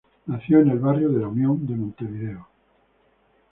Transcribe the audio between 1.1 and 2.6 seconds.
Unión de Montevideo.